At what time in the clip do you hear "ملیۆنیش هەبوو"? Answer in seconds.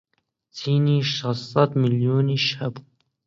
1.81-2.85